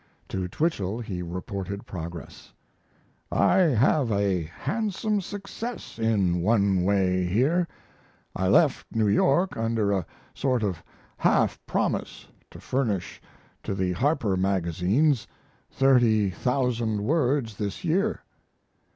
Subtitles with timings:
[0.29, 2.53] To Twichell he reported progress:
[3.31, 7.67] I have a handsome success in one way here.
[8.35, 10.81] I left New York under a sort of
[11.17, 13.21] half promise to furnish
[13.61, 15.27] to the Harper magazines
[15.69, 18.23] 30,000 words this year.